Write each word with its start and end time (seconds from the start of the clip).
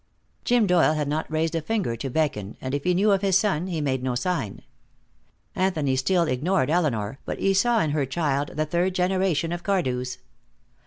Jim 0.45 0.65
Doyle 0.65 0.95
had 0.95 1.07
not 1.07 1.31
raised 1.31 1.53
a 1.53 1.61
finger 1.61 1.95
to 1.95 2.09
beckon, 2.09 2.57
and 2.59 2.73
if 2.73 2.83
he 2.85 2.95
knew 2.95 3.11
of 3.11 3.21
his 3.21 3.37
son, 3.37 3.67
he 3.67 3.81
made 3.81 4.01
no 4.01 4.15
sign. 4.15 4.63
Anthony 5.55 5.95
still 5.95 6.23
ignored 6.23 6.71
Elinor, 6.71 7.19
but 7.23 7.37
he 7.37 7.53
saw 7.53 7.79
in 7.81 7.91
her 7.91 8.07
child 8.07 8.53
the 8.55 8.65
third 8.65 8.95
generation 8.95 9.51
of 9.51 9.61
Cardews. 9.61 10.17